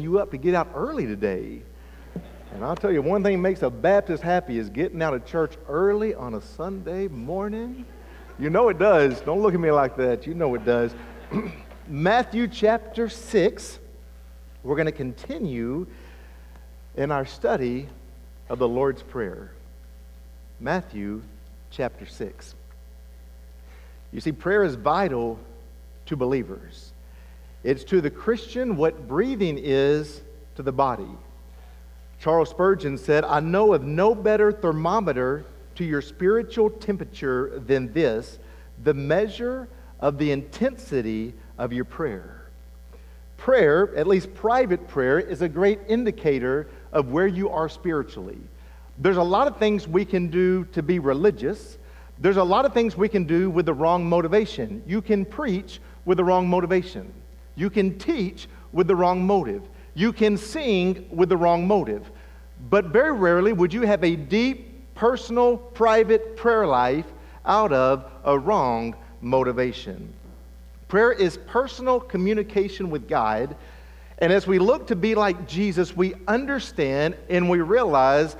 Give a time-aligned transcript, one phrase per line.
[0.00, 1.62] you up to get out early today.
[2.54, 5.54] And I'll tell you, one thing makes a Baptist happy is getting out of church
[5.68, 7.84] early on a Sunday morning.
[8.38, 9.20] You know it does.
[9.20, 10.26] Don't look at me like that.
[10.26, 10.94] You know it does.
[11.88, 13.78] Matthew chapter 6.
[14.62, 15.86] We're going to continue
[16.96, 17.88] in our study
[18.48, 19.52] of the Lord's Prayer.
[20.60, 21.22] Matthew
[21.70, 22.54] chapter 6.
[24.12, 25.38] You see, prayer is vital
[26.06, 26.93] to believers.
[27.64, 30.22] It's to the Christian what breathing is
[30.54, 31.08] to the body.
[32.20, 38.38] Charles Spurgeon said, I know of no better thermometer to your spiritual temperature than this
[38.82, 39.68] the measure
[40.00, 42.50] of the intensity of your prayer.
[43.36, 48.38] Prayer, at least private prayer, is a great indicator of where you are spiritually.
[48.98, 51.78] There's a lot of things we can do to be religious.
[52.18, 54.82] There's a lot of things we can do with the wrong motivation.
[54.86, 57.12] You can preach with the wrong motivation.
[57.54, 59.62] You can teach with the wrong motive.
[59.94, 62.10] You can sing with the wrong motive.
[62.68, 67.06] But very rarely would you have a deep, personal, private prayer life
[67.44, 70.12] out of a wrong motivation.
[70.88, 73.56] Prayer is personal communication with God.
[74.18, 78.36] And as we look to be like Jesus, we understand and we realize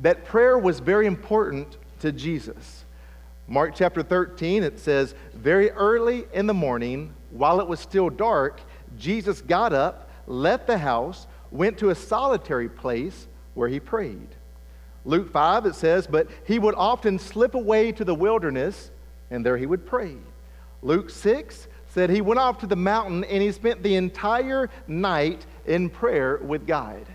[0.00, 2.84] that prayer was very important to Jesus.
[3.48, 8.60] Mark chapter 13, it says, Very early in the morning, while it was still dark,
[8.98, 14.28] Jesus got up, left the house, went to a solitary place where he prayed.
[15.04, 18.90] Luke 5, it says, But he would often slip away to the wilderness,
[19.30, 20.16] and there he would pray.
[20.82, 25.46] Luke 6 said he went off to the mountain and he spent the entire night
[25.64, 27.06] in prayer with God.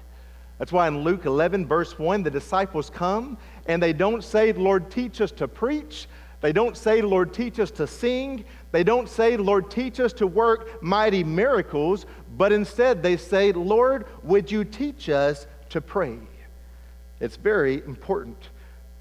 [0.57, 4.89] That's why in Luke 11, verse 1, the disciples come and they don't say, Lord,
[4.89, 6.07] teach us to preach.
[6.41, 8.45] They don't say, Lord, teach us to sing.
[8.71, 14.05] They don't say, Lord, teach us to work mighty miracles, but instead they say, Lord,
[14.23, 16.17] would you teach us to pray?
[17.19, 18.49] It's very important.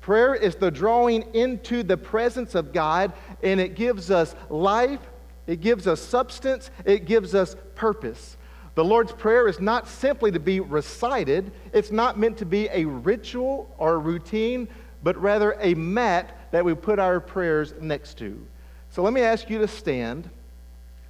[0.02, 3.12] Prayer is the drawing into the presence of God,
[3.42, 5.00] and it gives us life,
[5.46, 8.36] it gives us substance, it gives us purpose.
[8.74, 12.84] The Lord's Prayer is not simply to be recited, it's not meant to be a
[12.84, 14.68] ritual or a routine,
[15.02, 18.44] but rather a mat that we put our prayers next to.
[18.90, 20.28] So let me ask you to stand,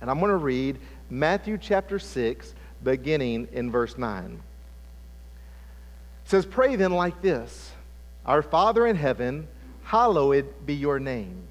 [0.00, 0.78] and I'm going to read
[1.08, 4.40] Matthew chapter 6, beginning in verse 9.
[6.24, 7.72] It says, Pray then like this
[8.26, 9.48] Our Father in heaven,
[9.84, 11.44] hallowed be your name.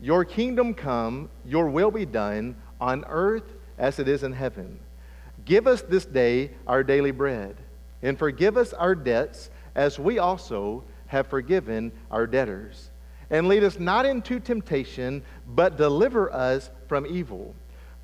[0.00, 4.78] Your kingdom come, your will be done on earth as it is in heaven.
[5.44, 7.56] Give us this day our daily bread,
[8.02, 12.90] and forgive us our debts as we also have forgiven our debtors
[13.30, 17.54] and lead us not into temptation, but deliver us from evil.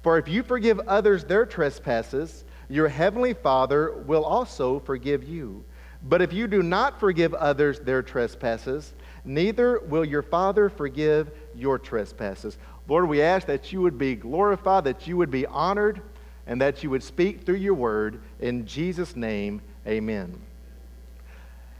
[0.02, 5.64] For if you forgive others their trespasses, your heavenly Father will also forgive you.
[6.02, 8.92] But if you do not forgive others their trespasses,
[9.24, 12.58] neither will your Father forgive your trespasses.
[12.88, 16.02] Lord, we ask that you would be glorified, that you would be honored,
[16.48, 18.20] and that you would speak through your word.
[18.40, 20.40] In Jesus' name, amen.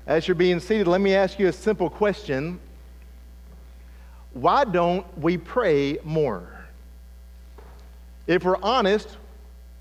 [0.07, 2.61] As you're being seated, let me ask you a simple question
[4.35, 6.49] why don't we pray more?
[8.27, 9.09] If we're honest,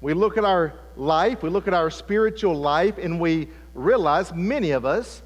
[0.01, 4.71] we look at our life, we look at our spiritual life, and we realize, many
[4.71, 5.21] of us,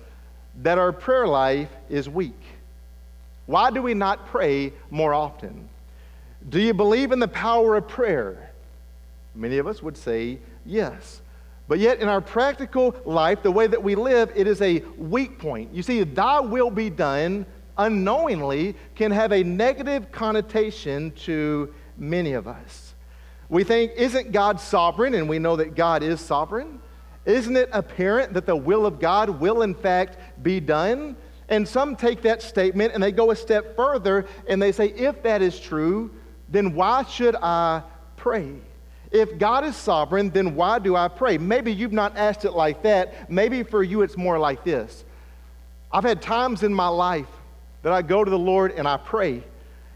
[0.61, 2.39] that our prayer life is weak.
[3.45, 5.69] Why do we not pray more often?
[6.49, 8.51] Do you believe in the power of prayer?
[9.33, 11.21] Many of us would say yes.
[11.67, 15.39] But yet, in our practical life, the way that we live, it is a weak
[15.39, 15.73] point.
[15.73, 17.45] You see, thy will be done
[17.77, 22.93] unknowingly can have a negative connotation to many of us.
[23.49, 25.13] We think, isn't God sovereign?
[25.13, 26.79] And we know that God is sovereign.
[27.25, 31.15] Isn't it apparent that the will of God will, in fact, be done?
[31.49, 35.21] And some take that statement and they go a step further and they say, if
[35.23, 36.11] that is true,
[36.49, 37.83] then why should I
[38.15, 38.55] pray?
[39.11, 41.37] If God is sovereign, then why do I pray?
[41.37, 43.29] Maybe you've not asked it like that.
[43.29, 45.05] Maybe for you it's more like this.
[45.91, 47.27] I've had times in my life
[47.85, 49.43] that I go to the Lord and I pray.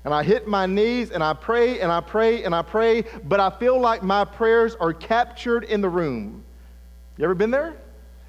[0.06, 3.40] And I hit my knees and I pray and I pray and I pray, but
[3.40, 6.44] I feel like my prayers are captured in the room.
[7.18, 7.78] You ever been there?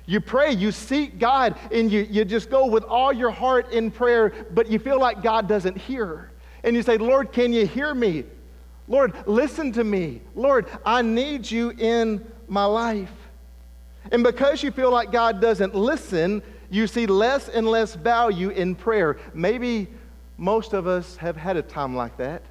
[0.07, 3.91] You pray, you seek God, and you, you just go with all your heart in
[3.91, 6.31] prayer, but you feel like God doesn't hear.
[6.65, 8.25] And you say, Lord, can you hear me?
[8.89, 10.23] Lord, listen to me.
[10.35, 13.13] Lord, I need you in my life.
[14.11, 18.75] And because you feel like God doesn't listen, you see less and less value in
[18.75, 19.19] prayer.
[19.35, 19.89] Maybe
[20.39, 22.43] most of us have had a time like that.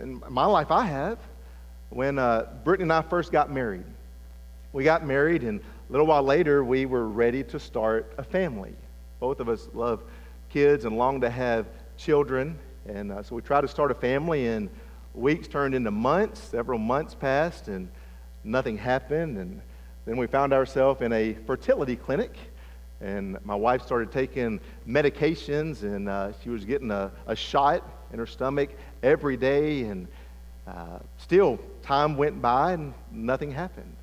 [0.00, 1.18] In my life, I have.
[1.90, 3.84] When uh, Brittany and I first got married,
[4.72, 8.74] we got married, and a little while later, we were ready to start a family.
[9.20, 10.02] Both of us love
[10.48, 11.66] kids and long to have
[11.96, 12.58] children.
[12.86, 14.68] And uh, so we tried to start a family, and
[15.14, 16.40] weeks turned into months.
[16.40, 17.88] Several months passed, and
[18.42, 19.38] nothing happened.
[19.38, 19.60] And
[20.06, 22.34] then we found ourselves in a fertility clinic.
[23.02, 27.82] And my wife started taking medications, and uh, she was getting a, a shot
[28.12, 28.70] in her stomach
[29.02, 29.82] every day.
[29.82, 30.06] And
[30.68, 33.96] uh, still, time went by, and nothing happened.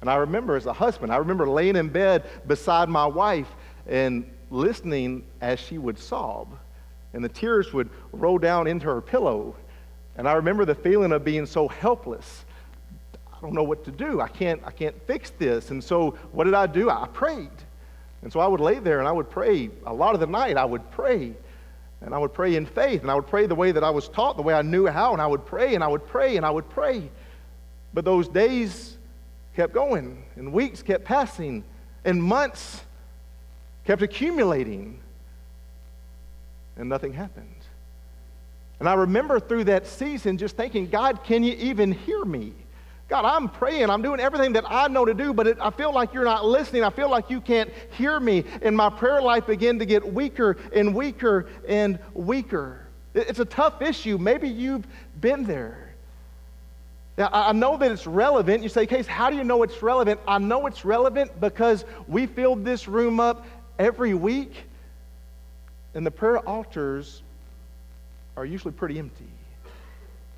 [0.00, 3.48] And I remember as a husband, I remember laying in bed beside my wife
[3.88, 6.56] and listening as she would sob.
[7.12, 9.56] And the tears would roll down into her pillow.
[10.16, 12.44] And I remember the feeling of being so helpless.
[13.32, 14.20] I don't know what to do.
[14.20, 15.70] I can't, I can't fix this.
[15.70, 16.88] And so what did I do?
[16.90, 17.50] I prayed.
[18.24, 19.70] And so I would lay there and I would pray.
[19.86, 21.34] A lot of the night I would pray.
[22.00, 23.02] And I would pray in faith.
[23.02, 25.12] And I would pray the way that I was taught, the way I knew how.
[25.12, 27.08] And I would pray and I would pray and I would pray.
[27.94, 28.96] But those days
[29.54, 31.64] kept going, and weeks kept passing,
[32.04, 32.82] and months
[33.84, 34.98] kept accumulating,
[36.76, 37.48] and nothing happened.
[38.80, 42.52] And I remember through that season just thinking, God, can you even hear me?
[43.08, 43.90] God, I'm praying.
[43.90, 46.44] I'm doing everything that I know to do, but it, I feel like you're not
[46.44, 46.84] listening.
[46.84, 48.44] I feel like you can't hear me.
[48.62, 52.86] And my prayer life began to get weaker and weaker and weaker.
[53.12, 54.16] It's a tough issue.
[54.16, 54.86] Maybe you've
[55.20, 55.94] been there.
[57.16, 58.62] Now, I know that it's relevant.
[58.62, 60.18] You say, Case, how do you know it's relevant?
[60.26, 63.46] I know it's relevant because we filled this room up
[63.78, 64.64] every week,
[65.94, 67.22] and the prayer altars
[68.36, 69.28] are usually pretty empty.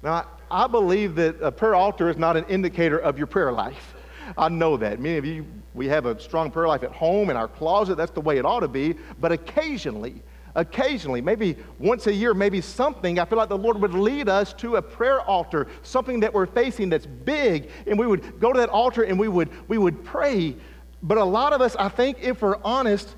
[0.02, 3.94] Now, I believe that a prayer altar is not an indicator of your prayer life.
[4.36, 5.00] I know that.
[5.00, 7.96] Many of you, we have a strong prayer life at home, in our closet.
[7.96, 8.94] That's the way it ought to be.
[9.20, 10.22] But occasionally,
[10.54, 14.52] occasionally, maybe once a year, maybe something, I feel like the Lord would lead us
[14.54, 18.58] to a prayer altar, something that we're facing that's big, and we would go to
[18.58, 20.56] that altar and we would, we would pray.
[21.02, 23.14] But a lot of us, I think, if we're honest,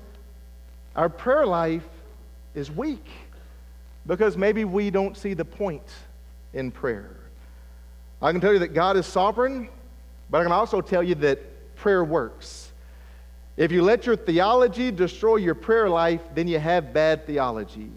[0.95, 1.87] our prayer life
[2.55, 3.05] is weak
[4.05, 5.83] because maybe we don't see the point
[6.53, 7.15] in prayer.
[8.21, 9.69] I can tell you that God is sovereign,
[10.29, 12.71] but I can also tell you that prayer works.
[13.57, 17.91] If you let your theology destroy your prayer life, then you have bad theology.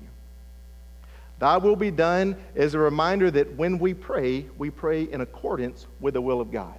[1.38, 5.88] Thy will be done is a reminder that when we pray, we pray in accordance
[6.00, 6.78] with the will of God.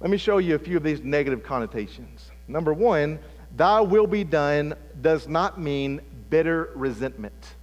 [0.00, 2.30] Let me show you a few of these negative connotations.
[2.46, 3.18] Number one,
[3.56, 7.54] thy will be done does not mean bitter resentment.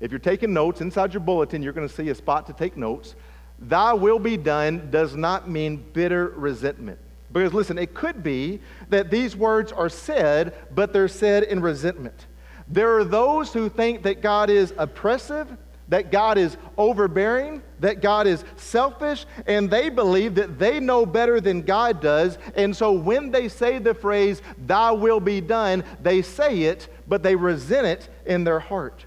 [0.00, 2.76] If you're taking notes inside your bulletin, you're going to see a spot to take
[2.76, 3.14] notes.
[3.58, 6.98] Thy will be done does not mean bitter resentment.
[7.32, 12.26] Because listen, it could be that these words are said, but they're said in resentment.
[12.66, 15.54] There are those who think that God is oppressive,
[15.88, 21.40] that God is overbearing, that God is selfish, and they believe that they know better
[21.40, 22.38] than God does.
[22.54, 27.22] And so when they say the phrase, Thy will be done, they say it, but
[27.22, 29.04] they resent it in their heart.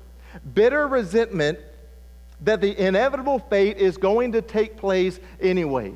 [0.53, 1.59] Bitter resentment
[2.41, 5.94] that the inevitable fate is going to take place anyway.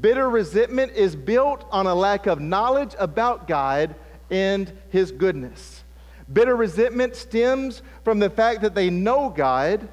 [0.00, 3.94] Bitter resentment is built on a lack of knowledge about God
[4.30, 5.84] and His goodness.
[6.32, 9.88] Bitter resentment stems from the fact that they know God,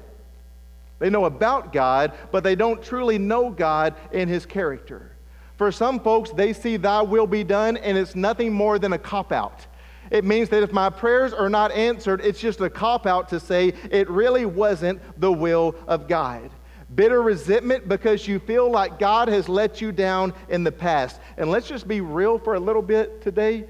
[0.98, 5.12] they know about God, but they don't truly know God and His character.
[5.56, 8.98] For some folks, they see Thy will be done, and it's nothing more than a
[8.98, 9.66] cop out.
[10.10, 13.40] It means that if my prayers are not answered, it's just a cop out to
[13.40, 16.50] say it really wasn't the will of God
[16.94, 21.20] bitter resentment because you feel like God has let you down in the past.
[21.36, 23.64] And let's just be real for a little bit today.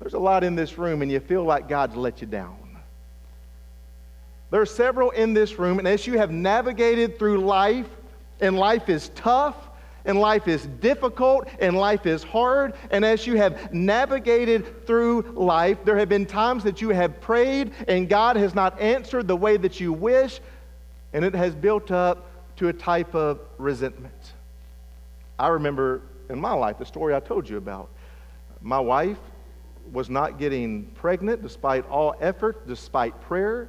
[0.00, 2.56] There's a lot in this room, and you feel like God's let you down.
[4.50, 7.88] There are several in this room, and as you have navigated through life,
[8.40, 9.56] and life is tough,
[10.04, 15.78] and life is difficult, and life is hard, and as you have navigated through life,
[15.84, 19.56] there have been times that you have prayed, and God has not answered the way
[19.56, 20.40] that you wish
[21.12, 24.32] and it has built up to a type of resentment.
[25.38, 27.90] I remember in my life the story I told you about.
[28.60, 29.18] My wife
[29.92, 33.68] was not getting pregnant despite all effort, despite prayer.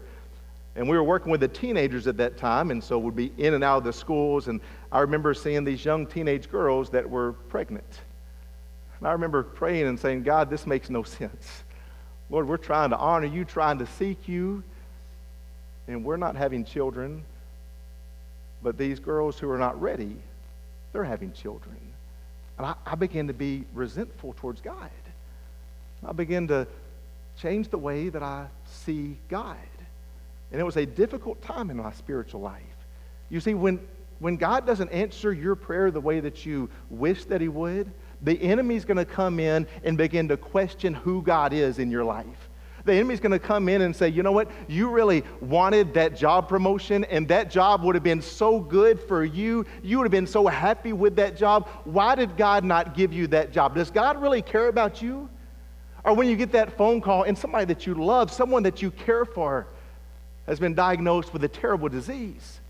[0.75, 3.54] And we were working with the teenagers at that time, and so we'd be in
[3.54, 4.48] and out of the schools.
[4.48, 4.60] And
[4.94, 8.00] I remember seeing these young teenage girls that were pregnant.
[9.00, 11.64] And I remember praying and saying, God, this makes no sense.
[12.30, 14.64] Lord, we're trying to honor you, trying to seek you,
[15.88, 17.24] and we're not having children.
[18.62, 20.16] But these girls who are not ready,
[20.92, 21.76] they're having children.
[22.60, 24.92] And I, I began to be resentful towards God.
[26.06, 26.68] I began to
[27.42, 29.58] change the way that I see God.
[30.52, 32.62] And it was a difficult time in my spiritual life.
[33.32, 33.80] You see, when,
[34.24, 38.42] when God doesn't answer your prayer the way that you wish that He would, the
[38.42, 42.50] enemy's going to come in and begin to question who God is in your life.
[42.86, 44.50] The enemy's going to come in and say, you know what?
[44.70, 49.25] You really wanted that job promotion, and that job would have been so good for
[49.25, 49.65] you.
[49.82, 51.68] You would have been so happy with that job.
[51.84, 53.75] Why did God not give you that job?
[53.75, 55.27] Does God really care about you?
[56.06, 58.89] Or when you get that phone call and somebody that you love, someone that you
[58.89, 59.68] care for,
[60.48, 62.62] has been diagnosed with a terrible disease.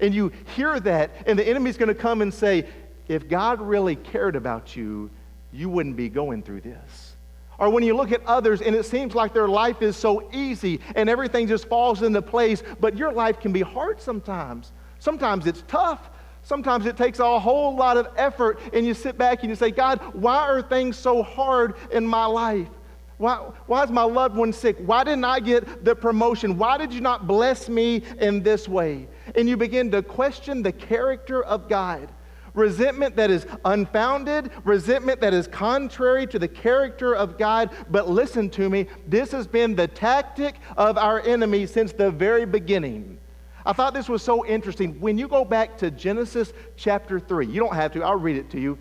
[0.00, 2.66] And you hear that, and the enemy's going to come and say,
[3.08, 5.10] if God really cared about you,
[5.52, 7.16] you wouldn't be going through this.
[7.58, 10.80] Or when you look at others and it seems like their life is so easy
[10.94, 14.72] and everything just falls into place, but your life can be hard sometimes.
[15.00, 16.10] Sometimes it's tough.
[16.42, 19.70] Sometimes it takes a whole lot of effort, and you sit back and you say,
[19.70, 22.68] God, why are things so hard in my life?
[23.18, 23.34] Why,
[23.66, 24.78] why is my loved one sick?
[24.78, 26.56] Why didn't I get the promotion?
[26.56, 29.08] Why did you not bless me in this way?
[29.34, 32.08] And you begin to question the character of God.
[32.54, 37.70] Resentment that is unfounded, resentment that is contrary to the character of God.
[37.90, 42.46] But listen to me, this has been the tactic of our enemy since the very
[42.46, 43.18] beginning.
[43.64, 44.98] I thought this was so interesting.
[45.00, 48.50] When you go back to Genesis chapter 3, you don't have to, I'll read it
[48.50, 48.78] to you.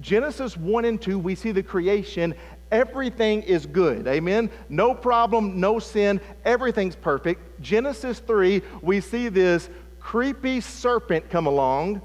[0.00, 2.34] Genesis 1 and 2, we see the creation,
[2.70, 4.06] Everything is good.
[4.06, 4.50] Amen.
[4.68, 6.20] No problem, no sin.
[6.44, 7.60] Everything's perfect.
[7.60, 9.70] Genesis 3, we see this
[10.08, 12.00] creepy serpent come along.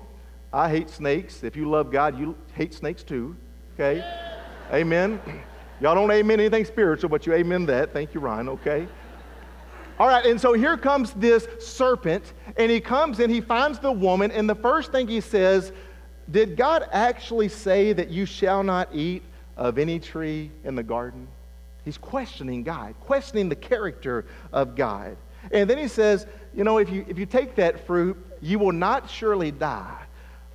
[0.52, 1.42] I hate snakes.
[1.42, 3.34] If you love God, you hate snakes too.
[3.74, 4.04] Okay?
[4.74, 5.22] Amen.
[5.80, 7.94] Y'all don't amen anything spiritual, but you amen that.
[7.94, 8.50] Thank you, Ryan.
[8.50, 8.90] Okay?
[9.98, 13.94] All right, and so here comes this serpent, and he comes and he finds the
[13.94, 15.72] woman, and the first thing he says,
[16.30, 19.24] Did God actually say that you shall not eat
[19.56, 21.26] of any tree in the garden?
[21.86, 25.16] He's questioning God, questioning the character of God.
[25.52, 28.72] And then he says, You know, if you, if you take that fruit, you will
[28.72, 30.00] not surely die.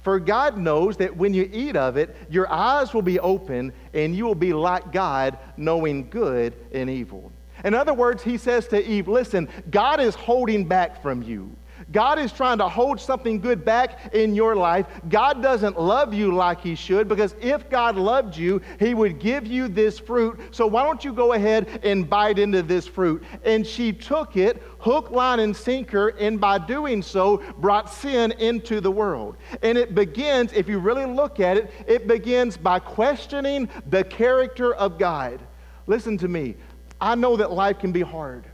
[0.03, 4.15] For God knows that when you eat of it, your eyes will be open and
[4.17, 7.33] you will be like God, knowing good and evil.
[7.65, 11.51] In other words, he says to Eve, Listen, God is holding back from you.
[11.91, 14.87] God is trying to hold something good back in your life.
[15.09, 19.47] God doesn't love you like He should because if God loved you, He would give
[19.47, 20.39] you this fruit.
[20.51, 23.25] So why don't you go ahead and bite into this fruit?
[23.45, 28.81] And she took it, hook, line, and sinker, and by doing so, brought sin into
[28.81, 29.37] the world.
[29.63, 34.75] And it begins, if you really look at it, it begins by questioning the character
[34.75, 35.41] of God.
[35.87, 36.57] Listen to me.
[37.01, 38.45] I know that life can be hard.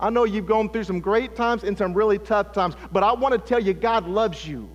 [0.00, 3.12] I know you've gone through some great times and some really tough times, but I
[3.12, 4.68] want to tell you, God loves you.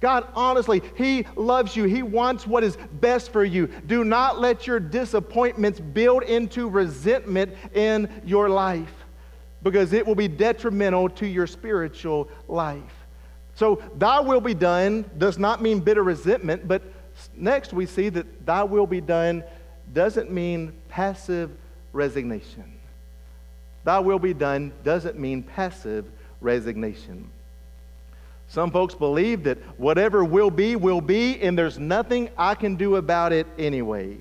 [0.00, 1.84] God, honestly, He loves you.
[1.84, 3.66] He wants what is best for you.
[3.66, 8.92] Do not let your disappointments build into resentment in your life
[9.62, 13.06] because it will be detrimental to your spiritual life.
[13.54, 16.82] So, thy will be done does not mean bitter resentment, but
[17.36, 19.44] next we see that thy will be done
[19.92, 21.50] doesn't mean passive
[21.92, 22.69] resignation.
[23.84, 26.04] Thy will be done doesn't mean passive
[26.40, 27.30] resignation.
[28.48, 32.96] Some folks believe that whatever will be, will be, and there's nothing I can do
[32.96, 34.16] about it anyway.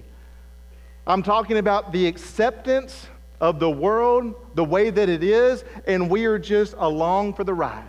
[1.08, 3.08] I'm talking about the acceptance
[3.42, 7.54] of the world the way that it is, and we are just along for the
[7.54, 7.84] ride.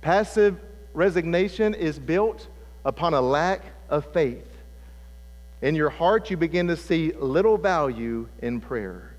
[0.00, 0.58] Passive
[0.94, 2.46] resignation is built
[2.84, 4.48] upon a lack of faith.
[5.60, 9.15] In your heart, you begin to see little value in prayer.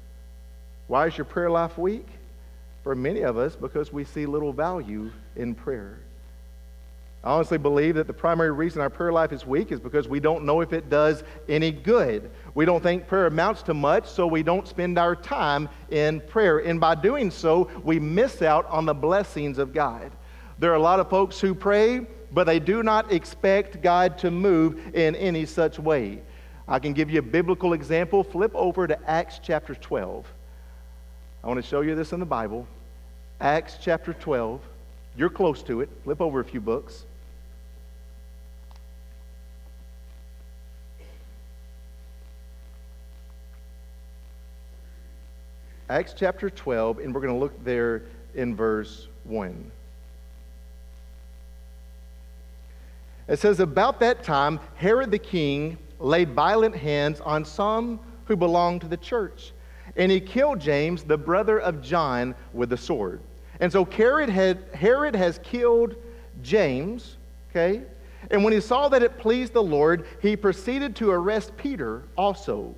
[0.88, 2.08] Why is your prayer life weak?
[2.84, 6.00] For many of us, because we see little value in prayer.
[7.24, 10.22] I honestly believe that the primary reason our prayer life is weak is because we
[10.22, 12.29] don't know if it does any good.
[12.56, 16.60] We don't think prayer amounts to much, so we don't spend our time in prayer.
[16.60, 20.12] And by doing so, we miss out on the blessings of God.
[20.60, 24.32] There are a lot of folks who pray, but they do not expect God to
[24.32, 26.22] move in any such way.
[26.67, 28.24] I can give you a biblical example.
[28.24, 30.25] Flip over to Acts chapter 12.
[31.44, 32.67] I want to show you this in the Bible.
[33.39, 34.62] Acts chapter 12.
[35.15, 35.89] You're close to it.
[36.03, 37.06] Flip over a few books.
[45.89, 48.03] Acts chapter 12, and we're going to look there
[48.36, 49.72] in verse 1.
[53.29, 58.82] It says, About that time, Herod the king laid violent hands on some who belonged
[58.82, 59.53] to the church
[59.98, 63.20] and he killed James, the brother of John, with the sword.
[63.60, 65.96] And so Herod, had, Herod has killed
[66.44, 67.18] James,
[67.50, 67.82] okay?
[68.30, 72.75] And when he saw that it pleased the Lord, he proceeded to arrest Peter also.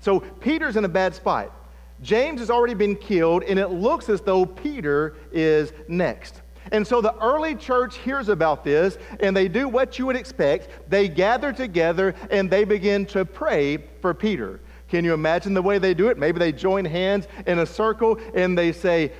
[0.00, 1.54] So Peter's in a bad spot.
[2.02, 6.40] James has already been killed, and it looks as though Peter is next.
[6.70, 10.68] And so the early church hears about this and they do what you would expect.
[10.88, 14.60] They gather together and they begin to pray for Peter.
[14.92, 16.18] Can you imagine the way they do it?
[16.18, 19.12] Maybe they join hands in a circle and they say,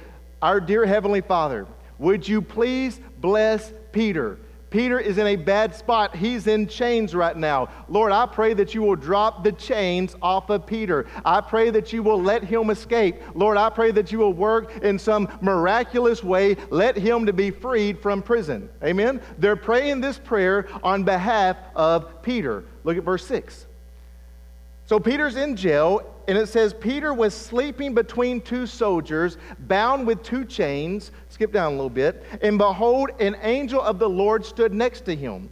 [0.43, 1.67] Our dear Heavenly Father,
[1.99, 4.39] would you please bless Peter?
[4.69, 6.15] Peter is in a bad spot.
[6.15, 7.71] He's in chains right now.
[7.89, 11.07] Lord, I pray that you will drop the chains off of Peter.
[11.25, 13.23] I pray that you will let him escape.
[13.35, 16.59] Lord, I pray that you will work in some miraculous way.
[16.69, 18.69] Let him to be freed from prison.
[18.85, 19.23] Amen.
[19.39, 22.65] They're praying this prayer on behalf of Peter.
[22.85, 23.69] Look at verse 6.
[24.93, 30.23] So Peter's in jail, and it says Peter was sleeping between two soldiers, bound with
[30.23, 31.13] two chains.
[31.31, 32.23] Skip down a little bit.
[32.43, 35.49] And behold, an angel of the Lord stood next to him.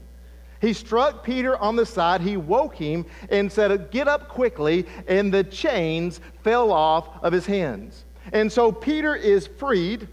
[0.60, 2.20] He struck Peter on the side.
[2.20, 4.84] He woke him and said, Get up quickly.
[5.08, 8.04] And the chains fell off of his hands.
[8.34, 10.06] And so Peter is freed.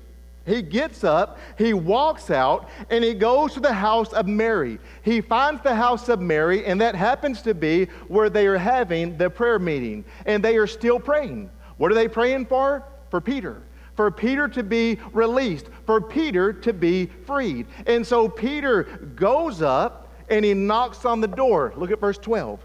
[0.48, 4.80] He gets up, he walks out, and he goes to the house of Mary.
[5.04, 9.18] He finds the house of Mary, and that happens to be where they are having
[9.18, 10.06] the prayer meeting.
[10.26, 11.50] And they are still praying.
[11.76, 12.84] What are they praying for?
[13.12, 13.62] For Peter.
[13.96, 17.68] For Peter to be released, for Peter to be freed.
[17.86, 18.84] And so Peter
[19.16, 21.74] goes up and he knocks on the door.
[21.76, 22.60] Look at verse 12.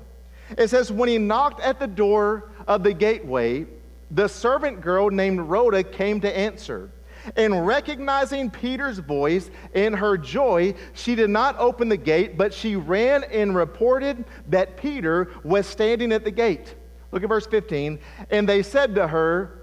[0.57, 3.67] It says, When he knocked at the door of the gateway,
[4.11, 6.91] the servant girl named Rhoda came to answer.
[7.37, 12.77] And recognizing Peter's voice in her joy, she did not open the gate, but she
[12.77, 16.75] ran and reported that Peter was standing at the gate.
[17.11, 17.99] Look at verse 15.
[18.31, 19.63] And they said to her,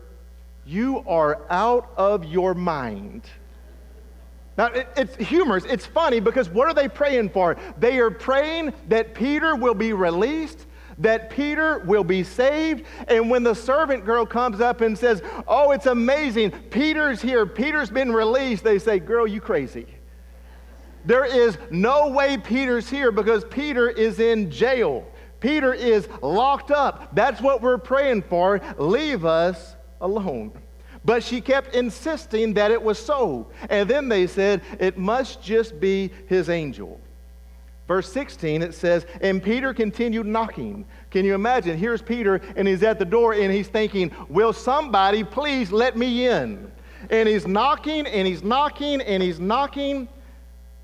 [0.66, 3.24] You are out of your mind.
[4.58, 5.64] Now, it, it's humorous.
[5.64, 7.56] It's funny because what are they praying for?
[7.78, 10.66] They are praying that Peter will be released
[11.00, 12.86] that Peter will be saved.
[13.08, 17.90] And when the servant girl comes up and says, Oh, it's amazing, Peter's here, Peter's
[17.90, 19.88] been released, they say, Girl, you crazy.
[21.06, 25.08] There is no way Peter's here because Peter is in jail.
[25.40, 27.16] Peter is locked up.
[27.16, 28.60] That's what we're praying for.
[28.78, 30.52] Leave us alone.
[31.06, 33.50] But she kept insisting that it was so.
[33.70, 37.00] And then they said, It must just be his angel.
[37.90, 40.86] Verse 16, it says, And Peter continued knocking.
[41.10, 41.76] Can you imagine?
[41.76, 46.28] Here's Peter, and he's at the door, and he's thinking, Will somebody please let me
[46.28, 46.72] in?
[47.10, 50.08] And he's knocking, and he's knocking, and he's knocking.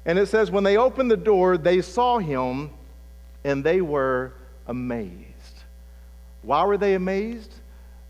[0.07, 2.71] And it says, When they opened the door, they saw him,
[3.43, 4.33] and they were
[4.65, 5.21] amazed.
[6.41, 7.53] Why were they amazed?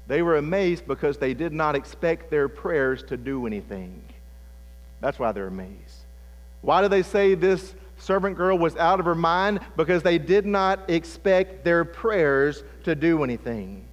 [0.07, 4.01] They were amazed because they did not expect their prayers to do anything.
[5.01, 6.05] That's why they're amazed.
[6.61, 7.75] Why do they say this?
[8.05, 12.93] Servant girl was out of her mind because they did not expect their prayers to
[12.93, 13.83] do anything.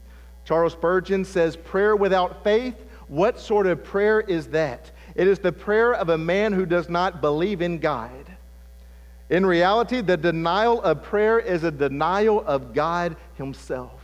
[0.45, 2.75] Charles Spurgeon says, Prayer without faith,
[3.09, 4.91] what sort of prayer is that?
[5.15, 8.11] It is the prayer of a man who does not believe in God.
[9.31, 14.03] In reality, the denial of prayer is a denial of God Himself.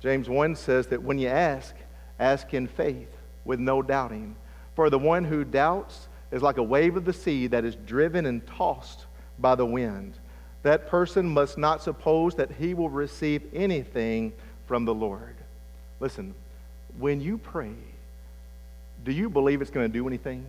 [0.00, 1.74] James 1 says that when you ask,
[2.20, 3.10] ask in faith
[3.44, 4.36] with no doubting.
[4.76, 8.26] For the one who doubts is like a wave of the sea that is driven
[8.26, 9.06] and tossed
[9.38, 10.14] by the wind.
[10.62, 14.32] That person must not suppose that he will receive anything
[14.66, 15.36] from the Lord.
[16.00, 16.34] Listen,
[16.98, 17.74] when you pray,
[19.04, 20.44] do you believe it's going to do anything?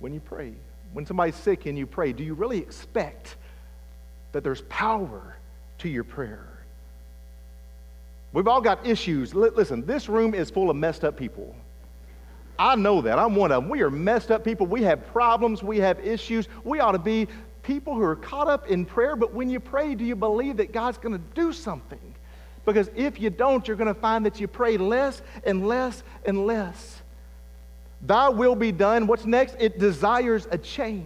[0.00, 0.52] When you pray,
[0.92, 3.36] when somebody's sick and you pray, do you really expect
[4.32, 5.36] that there's power
[5.78, 6.48] to your prayer?
[8.32, 9.34] We've all got issues.
[9.34, 11.54] Listen, this room is full of messed up people.
[12.58, 13.18] I know that.
[13.18, 13.70] I'm one of them.
[13.70, 14.66] We are messed up people.
[14.66, 15.62] We have problems.
[15.62, 16.48] We have issues.
[16.64, 17.28] We ought to be
[17.62, 20.72] people who are caught up in prayer, but when you pray, do you believe that
[20.72, 22.14] God's going to do something?
[22.64, 26.46] Because if you don't, you're going to find that you pray less and less and
[26.46, 27.02] less.
[28.02, 29.06] Thy will be done.
[29.06, 29.56] What's next?
[29.58, 31.04] It desires a change.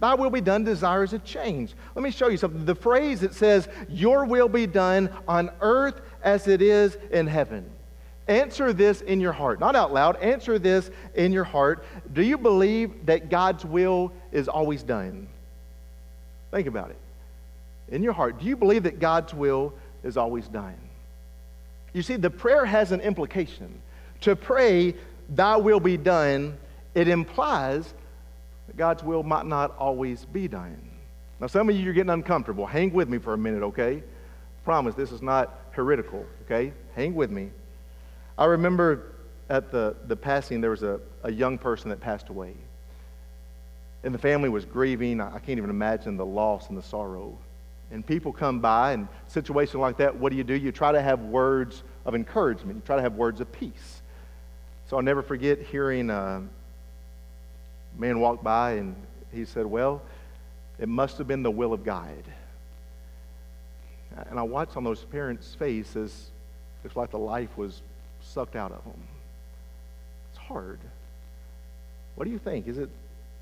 [0.00, 1.74] Thy will be done desires a change.
[1.94, 2.64] Let me show you something.
[2.64, 7.70] The phrase that says, Your will be done on earth as it is in heaven.
[8.30, 10.14] Answer this in your heart, not out loud.
[10.22, 11.84] Answer this in your heart.
[12.12, 15.26] Do you believe that God's will is always done?
[16.52, 16.98] Think about it.
[17.88, 20.76] In your heart, do you believe that God's will is always done?
[21.92, 23.68] You see, the prayer has an implication.
[24.20, 24.94] To pray,
[25.28, 26.56] Thy will be done,
[26.94, 27.92] it implies
[28.68, 30.78] that God's will might not always be done.
[31.40, 32.64] Now, some of you are getting uncomfortable.
[32.64, 34.04] Hang with me for a minute, okay?
[34.64, 36.72] Promise this is not heretical, okay?
[36.94, 37.50] Hang with me.
[38.38, 39.12] I remember
[39.48, 42.54] at the, the passing, there was a, a young person that passed away.
[44.02, 45.20] And the family was grieving.
[45.20, 47.36] I can't even imagine the loss and the sorrow.
[47.90, 50.54] And people come by, and situation like that, what do you do?
[50.54, 52.76] You try to have words of encouragement.
[52.76, 54.00] You try to have words of peace.
[54.86, 56.42] So I'll never forget hearing a
[57.98, 58.94] man walk by and
[59.32, 60.02] he said, Well,
[60.78, 62.24] it must have been the will of God.
[64.28, 66.30] And I watched on those parents' faces,
[66.84, 67.82] it's like the life was
[68.30, 69.02] sucked out of them.
[70.30, 70.78] It's hard.
[72.14, 72.68] What do you think?
[72.68, 72.88] Is it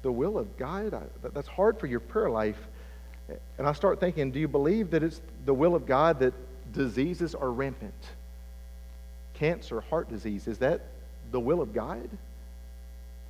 [0.02, 0.94] the will of God?
[0.94, 1.02] I,
[1.34, 2.58] that's hard for your prayer life.
[3.58, 6.32] And I start thinking, do you believe that it's the will of God that
[6.72, 7.94] diseases are rampant?
[9.34, 10.80] Cancer, heart disease, is that
[11.30, 12.08] the will of God?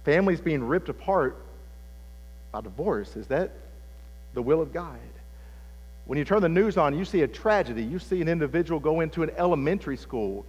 [0.05, 1.37] Families being ripped apart
[2.53, 3.51] by divorce, is that
[4.35, 4.99] the will of God?
[6.07, 7.83] When you turn the news on, you see a tragedy.
[7.83, 10.47] You see an individual go into an elementary school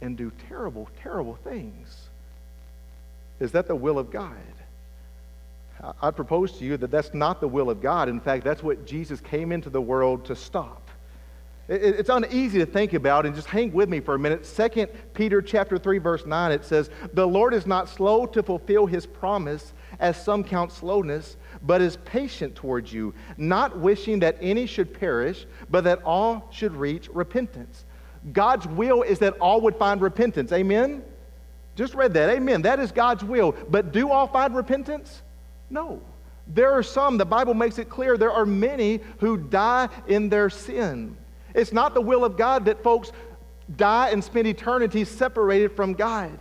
[0.00, 2.08] and do terrible, terrible things.
[3.38, 4.36] Is that the will of God?
[6.02, 8.08] I propose to you that that's not the will of God.
[8.08, 10.90] In fact, that's what Jesus came into the world to stop.
[11.68, 14.44] It's uneasy to think about, and just hang with me for a minute.
[14.44, 18.86] Second Peter chapter 3, verse 9, it says, The Lord is not slow to fulfill
[18.86, 24.66] his promise, as some count slowness, but is patient towards you, not wishing that any
[24.66, 27.84] should perish, but that all should reach repentance.
[28.32, 30.52] God's will is that all would find repentance.
[30.52, 31.02] Amen?
[31.76, 32.30] Just read that.
[32.30, 32.62] Amen.
[32.62, 33.54] That is God's will.
[33.68, 35.22] But do all find repentance?
[35.70, 36.00] No.
[36.46, 40.50] There are some, the Bible makes it clear, there are many who die in their
[40.50, 41.16] sin.
[41.54, 43.12] It's not the will of God that folks
[43.76, 46.36] die and spend eternity separated from God.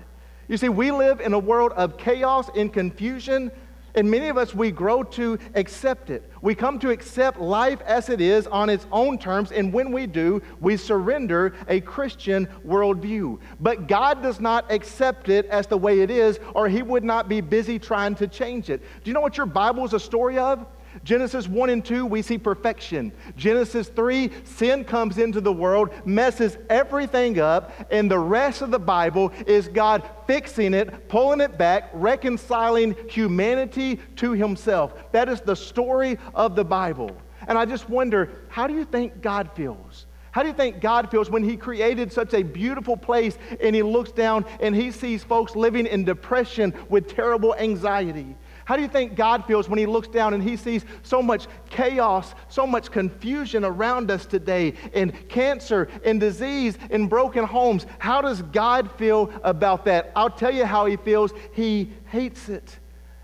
[0.47, 3.51] You see, we live in a world of chaos and confusion
[3.95, 6.29] and many of us, we grow to accept it.
[6.41, 10.07] We come to accept life as it is on its own terms, and when we
[10.07, 13.39] do, we surrender a Christian worldview.
[13.59, 17.27] But God does not accept it as the way it is, or He would not
[17.27, 18.81] be busy trying to change it.
[19.03, 20.65] Do you know what your Bible is a story of?
[21.03, 23.11] Genesis 1 and 2, we see perfection.
[23.35, 28.79] Genesis 3, sin comes into the world, messes everything up, and the rest of the
[28.79, 34.93] Bible is God fixing it, pulling it back, reconciling humanity to Himself.
[35.11, 37.15] That is the story of the Bible.
[37.47, 40.05] And I just wonder, how do you think God feels?
[40.31, 43.81] How do you think God feels when He created such a beautiful place and He
[43.81, 48.35] looks down and He sees folks living in depression with terrible anxiety?
[48.69, 51.47] How do you think God feels when He looks down and He sees so much
[51.71, 57.87] chaos, so much confusion around us today, and cancer and disease and broken homes?
[57.97, 60.11] How does God feel about that?
[60.15, 61.33] I'll tell you how He feels.
[61.53, 62.77] He hates it.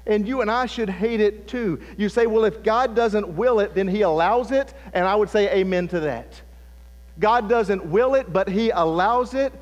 [0.08, 1.80] And you and I should hate it too.
[1.96, 4.74] You say, well, if God doesn't will it, then He allows it.
[4.94, 6.42] And I would say amen to that.
[7.20, 9.54] God doesn't will it, but He allows it.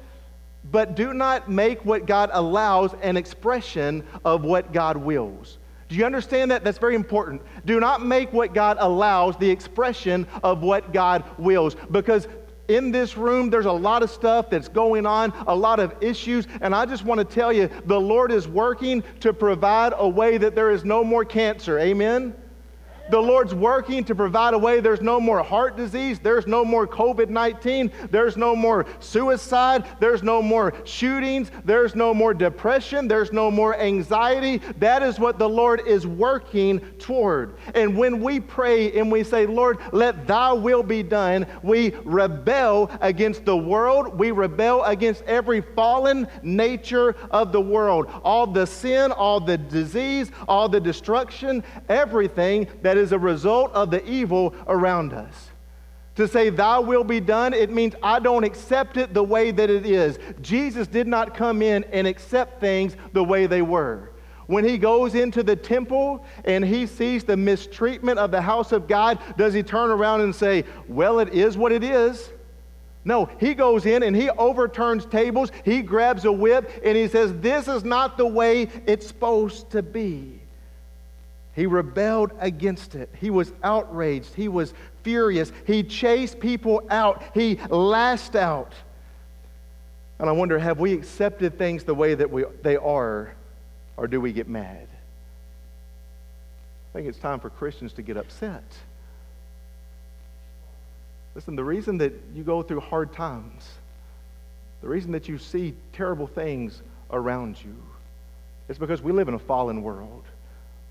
[0.71, 5.57] But do not make what God allows an expression of what God wills.
[5.93, 6.63] Do you understand that?
[6.63, 7.43] That's very important.
[7.65, 11.75] Do not make what God allows the expression of what God wills.
[11.91, 12.27] Because
[12.67, 16.47] in this room, there's a lot of stuff that's going on, a lot of issues,
[16.62, 20.39] and I just want to tell you the Lord is working to provide a way
[20.39, 21.77] that there is no more cancer.
[21.77, 22.34] Amen?
[23.09, 24.79] The Lord's working to provide a way.
[24.79, 26.19] There's no more heart disease.
[26.19, 27.91] There's no more COVID 19.
[28.09, 29.85] There's no more suicide.
[29.99, 31.51] There's no more shootings.
[31.65, 33.07] There's no more depression.
[33.07, 34.61] There's no more anxiety.
[34.79, 37.57] That is what the Lord is working toward.
[37.75, 42.89] And when we pray and we say, Lord, let thy will be done, we rebel
[43.01, 44.17] against the world.
[44.17, 48.09] We rebel against every fallen nature of the world.
[48.23, 53.73] All the sin, all the disease, all the destruction, everything that that is a result
[53.73, 55.49] of the evil around us.
[56.13, 59.67] To say, Thy will be done, it means I don't accept it the way that
[59.67, 60.19] it is.
[60.43, 64.12] Jesus did not come in and accept things the way they were.
[64.45, 68.88] When he goes into the temple and he sees the mistreatment of the house of
[68.88, 72.29] God, does he turn around and say, Well, it is what it is?
[73.06, 77.34] No, he goes in and he overturns tables, he grabs a whip, and he says,
[77.39, 80.42] This is not the way it's supposed to be.
[81.55, 83.09] He rebelled against it.
[83.19, 84.33] He was outraged.
[84.33, 85.51] He was furious.
[85.67, 87.23] He chased people out.
[87.33, 88.73] He lashed out.
[90.19, 93.33] And I wonder have we accepted things the way that we, they are,
[93.97, 94.87] or do we get mad?
[96.89, 98.63] I think it's time for Christians to get upset.
[101.35, 103.67] Listen, the reason that you go through hard times,
[104.81, 107.75] the reason that you see terrible things around you,
[108.69, 110.22] is because we live in a fallen world.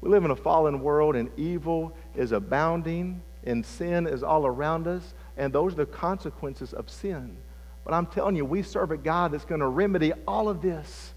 [0.03, 4.87] We live in a fallen world, and evil is abounding, and sin is all around
[4.87, 7.37] us, and those are the consequences of sin.
[7.85, 11.15] But I'm telling you, we serve a God that's going to remedy all of this.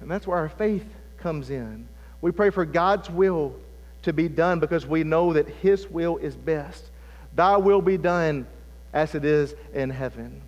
[0.00, 0.84] And that's where our faith
[1.16, 1.88] comes in.
[2.20, 3.54] We pray for God's will
[4.02, 6.90] to be done because we know that His will is best.
[7.34, 8.46] Thy will be done
[8.92, 10.42] as it is in heaven.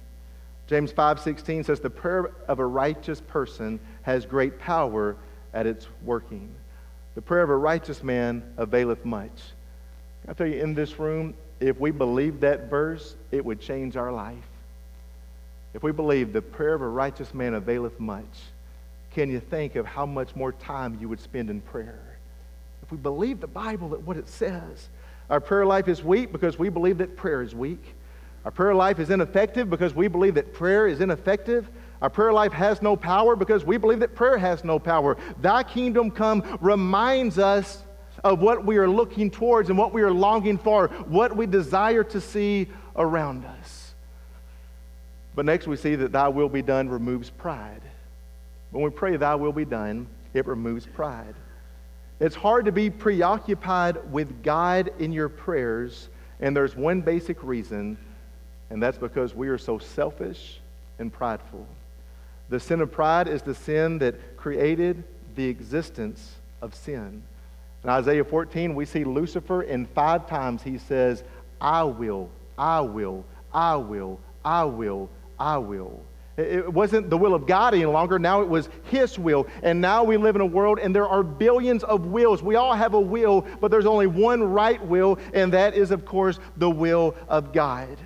[0.67, 5.17] James 5:16 says the prayer of a righteous person has great power
[5.55, 6.55] at its working.
[7.17, 9.43] The prayer of a righteous man availeth much.
[10.29, 14.13] I tell you in this room, if we believe that verse, it would change our
[14.13, 14.37] life.
[15.73, 18.25] If we believe the prayer of a righteous man availeth much,
[19.13, 22.19] can you think of how much more time you would spend in prayer?
[22.83, 24.91] If we believe the Bible at what it says,
[25.31, 27.95] our prayer life is weak because we believe that prayer is weak.
[28.45, 31.67] Our prayer life is ineffective because we believe that prayer is ineffective.
[32.03, 35.17] Our prayer life has no power because we believe that prayer has no power.
[35.41, 37.83] Thy kingdom come reminds us
[38.25, 42.05] of what we are looking towards and what we are longing for, what we desire
[42.05, 43.95] to see around us.
[45.35, 47.83] But next we see that thy will be done removes pride.
[48.71, 51.35] When we pray, thy will be done, it removes pride.
[52.21, 56.09] It's hard to be preoccupied with God in your prayers,
[56.41, 57.99] and there's one basic reason
[58.71, 60.61] and that's because we are so selfish
[60.99, 61.67] and prideful.
[62.49, 65.03] The sin of pride is the sin that created
[65.35, 67.23] the existence of sin.
[67.83, 71.23] In Isaiah 14, we see Lucifer, and five times he says,
[71.61, 76.03] I will, I will, I will, I will, I will.
[76.37, 78.19] It wasn't the will of God any longer.
[78.19, 79.47] Now it was His will.
[79.63, 82.43] And now we live in a world and there are billions of wills.
[82.43, 86.05] We all have a will, but there's only one right will, and that is, of
[86.05, 87.97] course, the will of God.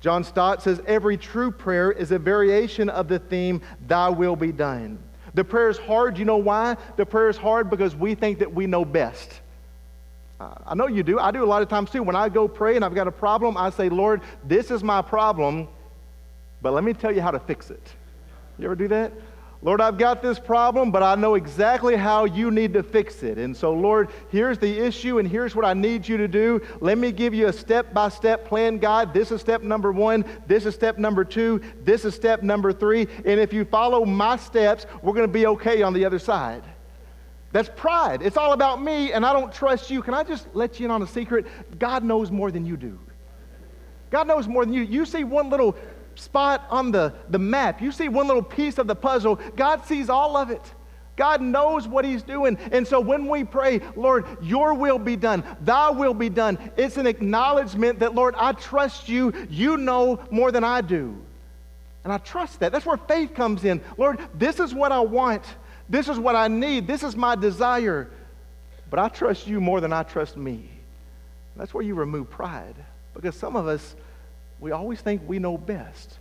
[0.00, 4.52] John Stott says every true prayer is a variation of the theme, Thy will be
[4.52, 4.98] done.
[5.34, 6.18] The prayer is hard.
[6.18, 6.76] You know why?
[6.96, 9.40] The prayer is hard because we think that we know best.
[10.38, 11.18] I know you do.
[11.18, 12.02] I do a lot of times too.
[12.02, 15.00] When I go pray and I've got a problem, I say, Lord, this is my
[15.00, 15.68] problem,
[16.60, 17.82] but let me tell you how to fix it.
[18.58, 19.12] You ever do that?
[19.66, 23.36] Lord, I've got this problem, but I know exactly how you need to fix it.
[23.36, 26.62] And so, Lord, here's the issue, and here's what I need you to do.
[26.80, 29.12] Let me give you a step by step plan, God.
[29.12, 30.24] This is step number one.
[30.46, 31.60] This is step number two.
[31.82, 33.08] This is step number three.
[33.24, 36.62] And if you follow my steps, we're going to be okay on the other side.
[37.50, 38.22] That's pride.
[38.22, 40.00] It's all about me, and I don't trust you.
[40.00, 41.44] Can I just let you in on a secret?
[41.80, 43.00] God knows more than you do.
[44.10, 44.82] God knows more than you.
[44.82, 45.76] You see one little
[46.16, 50.10] spot on the, the map, you see one little piece of the puzzle, God sees
[50.10, 50.62] all of it.
[51.16, 52.58] God knows what He's doing.
[52.72, 56.98] And so when we pray, Lord, your will be done, thy will be done, it's
[56.98, 59.32] an acknowledgement that, Lord, I trust you.
[59.48, 61.16] You know more than I do.
[62.04, 62.70] And I trust that.
[62.70, 63.80] That's where faith comes in.
[63.96, 65.42] Lord, this is what I want.
[65.88, 66.86] This is what I need.
[66.86, 68.10] This is my desire.
[68.90, 70.68] But I trust you more than I trust me.
[71.56, 72.76] That's where you remove pride.
[73.14, 73.96] Because some of us,
[74.60, 76.18] we always think we know best.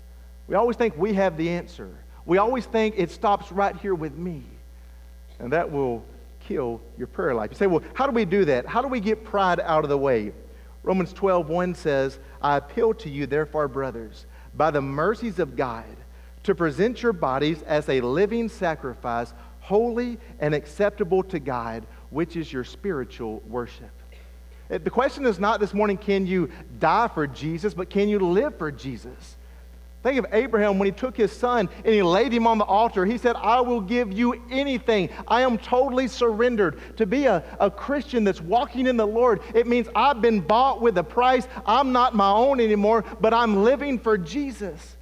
[0.47, 1.89] We always think we have the answer.
[2.25, 4.43] We always think it stops right here with me.
[5.39, 6.03] And that will
[6.47, 7.51] kill your prayer life.
[7.51, 8.65] You say, well, how do we do that?
[8.65, 10.31] How do we get pride out of the way?
[10.83, 15.85] Romans 12, 1 says, I appeal to you, therefore, brothers, by the mercies of God,
[16.43, 22.53] to present your bodies as a living sacrifice, holy and acceptable to God, which is
[22.53, 23.89] your spiritual worship.
[24.69, 26.49] Uh, the question is not this morning, can you
[26.79, 29.37] die for Jesus, but can you live for Jesus?
[30.05, 33.07] Think of Abraham when he took his son and he laid him on the altar.
[33.07, 35.09] He said, I will give you anything.
[35.27, 36.79] I am totally surrendered.
[36.97, 40.79] To be a, a Christian that's walking in the Lord, it means I've been bought
[40.79, 41.47] with a price.
[41.65, 44.95] I'm not my own anymore, but I'm living for Jesus.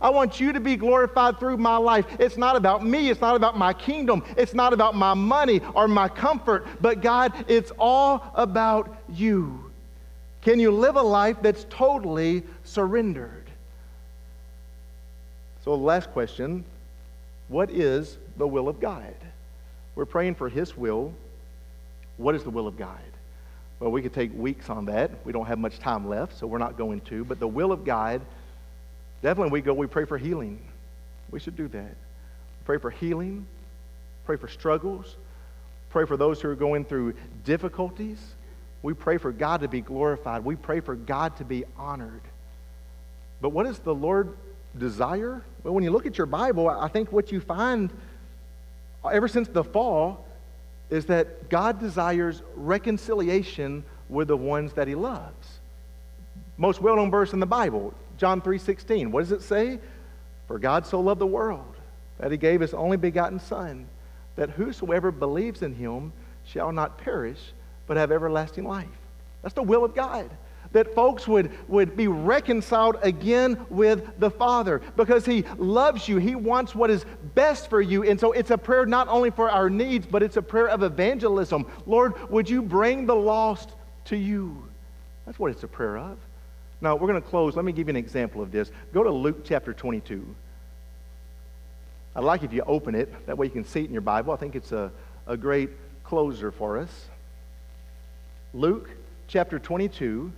[0.00, 2.06] I want you to be glorified through my life.
[2.20, 3.10] It's not about me.
[3.10, 4.22] It's not about my kingdom.
[4.36, 6.66] It's not about my money or my comfort.
[6.80, 9.70] But God, it's all about you.
[10.42, 13.50] Can you live a life that's totally surrendered?
[15.64, 16.64] So, last question
[17.48, 19.14] what is the will of God?
[19.94, 21.12] We're praying for His will.
[22.18, 23.00] What is the will of God?
[23.80, 25.10] Well, we could take weeks on that.
[25.24, 27.24] We don't have much time left, so we're not going to.
[27.24, 28.20] But the will of God
[29.22, 30.60] Definitely, we go, we pray for healing.
[31.30, 31.94] We should do that.
[32.64, 33.46] Pray for healing,
[34.26, 35.16] pray for struggles,
[35.90, 38.18] pray for those who are going through difficulties.
[38.82, 40.44] We pray for God to be glorified.
[40.44, 42.20] We pray for God to be honored.
[43.40, 44.36] But what does the Lord
[44.76, 45.42] desire?
[45.64, 47.90] Well, when you look at your Bible, I think what you find
[49.10, 50.26] ever since the fall
[50.90, 55.58] is that God desires reconciliation with the ones that he loves.
[56.56, 59.10] Most well-known verse in the Bible, John 3:16.
[59.10, 59.78] What does it say?
[60.46, 61.76] For God so loved the world
[62.18, 63.86] that he gave his only begotten son
[64.36, 66.12] that whosoever believes in him
[66.44, 67.52] shall not perish
[67.86, 68.86] but have everlasting life.
[69.42, 70.30] That's the will of God.
[70.72, 76.18] That folks would, would be reconciled again with the Father because He loves you.
[76.18, 78.02] He wants what is best for you.
[78.04, 80.82] And so it's a prayer not only for our needs, but it's a prayer of
[80.82, 81.64] evangelism.
[81.86, 83.70] Lord, would you bring the lost
[84.06, 84.62] to you?
[85.24, 86.18] That's what it's a prayer of
[86.80, 87.56] Now, we're going to close.
[87.56, 88.70] Let me give you an example of this.
[88.92, 90.24] Go to Luke chapter 22.
[92.14, 93.26] I'd like if you open it.
[93.26, 94.32] That way you can see it in your Bible.
[94.32, 94.90] I think it's a,
[95.26, 95.70] a great
[96.04, 97.06] closer for us.
[98.54, 98.90] Luke
[99.26, 100.32] chapter 22.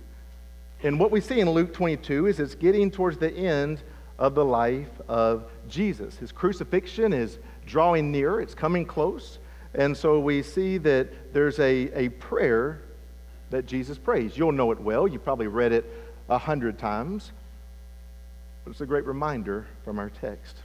[0.83, 3.81] And what we see in Luke 22 is it's getting towards the end
[4.17, 6.17] of the life of Jesus.
[6.17, 9.37] His crucifixion is drawing near, it's coming close.
[9.73, 12.81] And so we see that there's a, a prayer
[13.51, 14.37] that Jesus prays.
[14.37, 15.07] You'll know it well.
[15.07, 15.85] You probably read it
[16.31, 17.31] a hundred times.
[18.63, 20.57] But it's a great reminder from our text.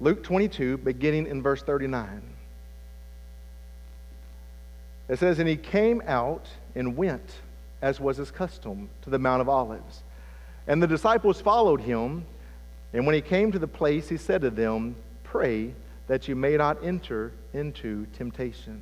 [0.00, 2.22] Luke 22, beginning in verse 39.
[5.08, 7.36] It says, And he came out and went,
[7.80, 10.02] as was his custom, to the Mount of Olives.
[10.66, 12.24] And the disciples followed him.
[12.92, 15.72] And when he came to the place, he said to them, Pray
[16.08, 18.80] that you may not enter into temptation.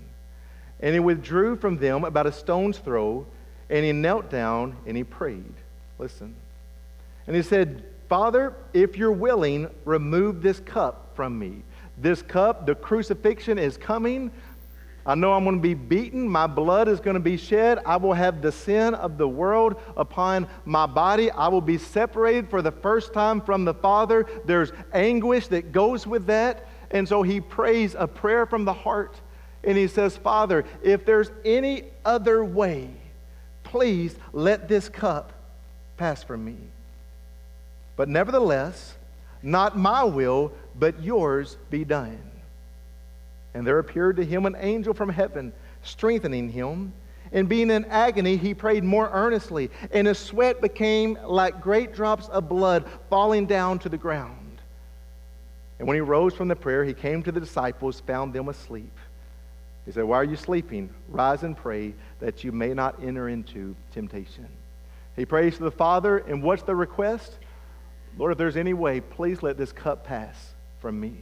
[0.81, 3.27] And he withdrew from them about a stone's throw,
[3.73, 5.55] and he knelt down and he prayed.
[5.99, 6.37] Listen.
[7.27, 11.63] And he said, Father, if you're willing, remove this cup from me.
[11.97, 14.31] This cup, the crucifixion is coming.
[15.07, 16.29] I know I'm going to be beaten.
[16.29, 17.79] My blood is going to be shed.
[17.87, 21.31] I will have the sin of the world upon my body.
[21.31, 24.27] I will be separated for the first time from the Father.
[24.45, 26.69] There's anguish that goes with that.
[26.91, 29.19] And so he prays a prayer from the heart.
[29.65, 32.91] And he says, Father, if there's any other way,
[33.73, 35.33] please let this cup
[35.97, 36.57] pass from me.
[37.97, 38.95] But nevertheless,
[39.43, 42.21] not my will, but yours be done.
[43.55, 46.93] And there appeared to him an angel from heaven, strengthening him.
[47.33, 52.29] And being in agony, he prayed more earnestly, and his sweat became like great drops
[52.29, 54.59] of blood falling down to the ground.
[55.79, 58.93] And when he rose from the prayer, he came to the disciples, found them asleep.
[59.85, 60.91] He said, Why are you sleeping?
[61.09, 64.49] Rise and pray that you may not enter into temptation.
[65.17, 67.39] He prays to the Father, and what's the request?
[68.17, 71.15] Lord, if there's any way, please let this cup pass from me.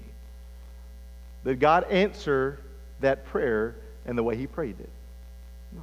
[1.44, 2.60] Did God answer
[3.00, 4.90] that prayer in the way he prayed it?
[5.72, 5.82] No.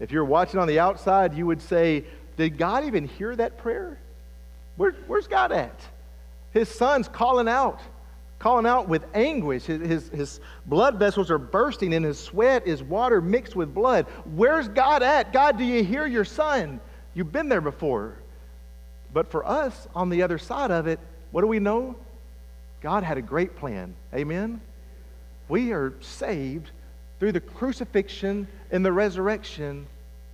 [0.00, 2.04] If you're watching on the outside, you would say,
[2.36, 3.98] Did God even hear that prayer?
[4.76, 5.78] Where, where's God at?
[6.52, 7.80] His son's calling out,
[8.42, 9.62] calling out with anguish.
[9.66, 14.06] His, his, his, blood vessels are bursting, and his sweat is water mixed with blood.
[14.34, 15.32] Where's God at?
[15.32, 16.80] God, do you hear your son?
[17.14, 18.16] You've been there before.
[19.14, 20.98] But for us, on the other side of it,
[21.30, 21.94] what do we know?
[22.80, 23.94] God had a great plan.
[24.12, 24.60] Amen?
[25.48, 26.72] We are saved
[27.20, 29.86] through the crucifixion and the resurrection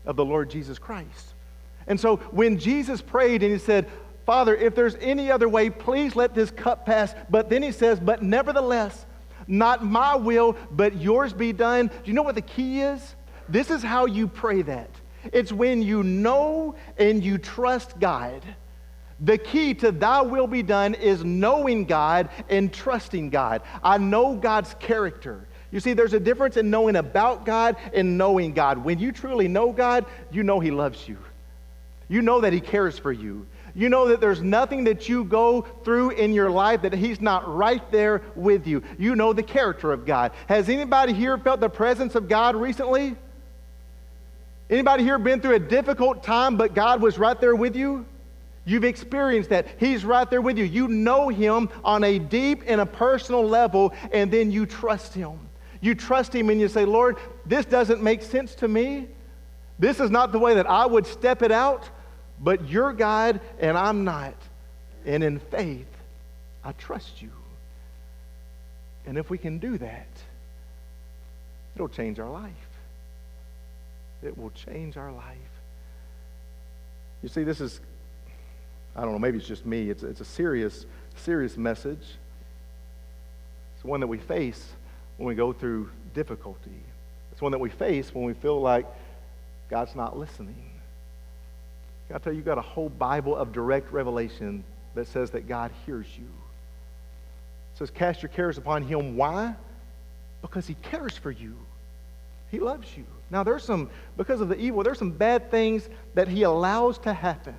[0.06, 1.34] of the Lord Jesus Christ.
[1.86, 3.86] And so when Jesus prayed and he said,
[4.28, 7.14] Father, if there's any other way, please let this cup pass.
[7.30, 9.06] But then he says, But nevertheless,
[9.46, 11.86] not my will, but yours be done.
[11.86, 13.16] Do you know what the key is?
[13.48, 14.90] This is how you pray that.
[15.32, 18.42] It's when you know and you trust God.
[19.18, 23.62] The key to thy will be done is knowing God and trusting God.
[23.82, 25.48] I know God's character.
[25.70, 28.76] You see, there's a difference in knowing about God and knowing God.
[28.76, 31.16] When you truly know God, you know He loves you.
[32.08, 33.46] You know that He cares for you.
[33.78, 37.46] You know that there's nothing that you go through in your life that He's not
[37.46, 38.82] right there with you.
[38.98, 40.32] You know the character of God.
[40.48, 43.14] Has anybody here felt the presence of God recently?
[44.68, 48.04] Anybody here been through a difficult time, but God was right there with you?
[48.64, 49.68] You've experienced that.
[49.78, 50.64] He's right there with you.
[50.64, 55.38] You know Him on a deep and a personal level, and then you trust Him.
[55.80, 59.06] You trust Him and you say, Lord, this doesn't make sense to me.
[59.78, 61.88] This is not the way that I would step it out
[62.40, 64.34] but you're God and I'm not.
[65.06, 65.86] And in faith,
[66.64, 67.30] I trust you.
[69.06, 70.08] And if we can do that,
[71.74, 72.52] it'll change our life.
[74.22, 75.36] It will change our life.
[77.22, 77.80] You see, this is,
[78.94, 79.90] I don't know, maybe it's just me.
[79.90, 82.04] It's, it's a serious, serious message.
[83.76, 84.72] It's one that we face
[85.16, 86.82] when we go through difficulty.
[87.32, 88.86] It's one that we face when we feel like
[89.70, 90.77] God's not listening.
[92.14, 95.70] I tell you, you've got a whole Bible of direct revelation that says that God
[95.84, 96.24] hears you.
[96.24, 99.16] It says, cast your cares upon him.
[99.16, 99.54] Why?
[100.40, 101.54] Because he cares for you.
[102.50, 103.04] He loves you.
[103.30, 107.12] Now, there's some, because of the evil, there's some bad things that he allows to
[107.12, 107.54] happen.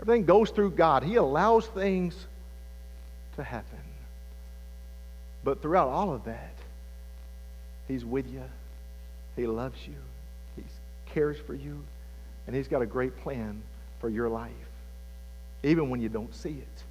[0.00, 1.04] Everything goes through God.
[1.04, 2.16] He allows things
[3.36, 3.78] to happen.
[5.44, 6.54] But throughout all of that,
[7.86, 8.42] he's with you.
[9.36, 9.94] He loves you.
[10.56, 10.64] He
[11.12, 11.84] cares for you.
[12.46, 13.62] And He's got a great plan
[14.00, 14.52] for your life,
[15.62, 16.82] even when you don't see it.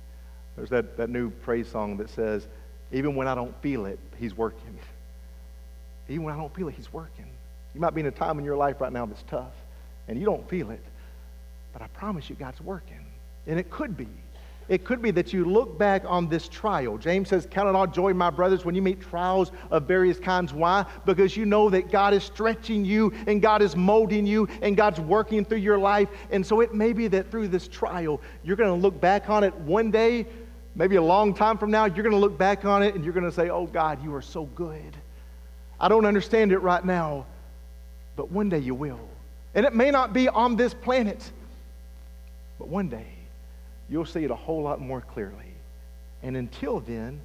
[0.56, 2.48] There's that, that new praise song that says,
[2.92, 4.78] Even when I don't feel it, He's working.
[6.10, 7.28] Even when I don't feel it, He's working.
[7.74, 9.54] You might be in a time in your life right now that's tough,
[10.08, 10.84] and you don't feel it.
[11.72, 13.06] But I promise you, God's working.
[13.48, 14.08] And it could be.
[14.70, 16.98] It could be that you look back on this trial.
[16.98, 20.54] James says, Count it all joy, my brothers, when you meet trials of various kinds.
[20.54, 20.86] Why?
[21.06, 25.00] Because you know that God is stretching you and God is molding you and God's
[25.00, 26.08] working through your life.
[26.32, 29.44] And so it may be that through this trial, you're going to look back on
[29.44, 30.26] it one day,
[30.76, 33.14] maybe a long time from now, you're going to look back on it and you're
[33.14, 34.96] going to say, Oh God, you are so good.
[35.80, 37.26] I don't understand it right now,
[38.16, 39.10] but one day you will.
[39.56, 41.32] And it may not be on this planet,
[42.58, 43.13] but one day
[43.90, 45.54] you'll see it a whole lot more clearly.
[46.22, 47.22] And until then,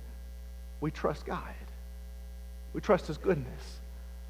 [0.80, 1.54] we trust God.
[2.72, 3.78] We trust His goodness.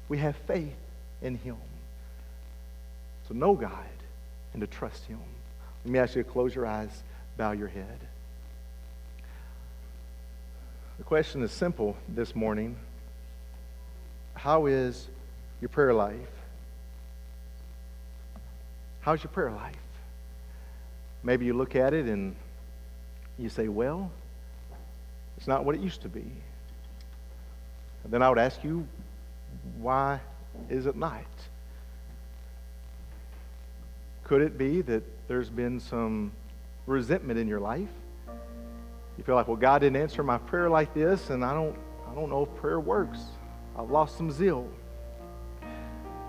[0.07, 0.75] We have faith
[1.21, 1.57] in Him.
[3.27, 3.85] So know God
[4.53, 5.19] and to trust Him.
[5.85, 7.03] Let me ask you to close your eyes,
[7.37, 7.99] bow your head.
[10.97, 12.75] The question is simple this morning
[14.33, 15.07] How is
[15.61, 16.15] your prayer life?
[19.01, 19.75] How's your prayer life?
[21.23, 22.35] Maybe you look at it and
[23.37, 24.11] you say, well,
[25.37, 26.25] it's not what it used to be.
[28.03, 28.87] And then I would ask you,
[29.79, 30.19] why
[30.69, 31.23] is it not?
[34.23, 36.31] Could it be that there's been some
[36.85, 37.89] resentment in your life?
[39.17, 41.75] You feel like, well, God didn't answer my prayer like this, and I don't,
[42.09, 43.19] I don't know if prayer works.
[43.77, 44.67] I've lost some zeal.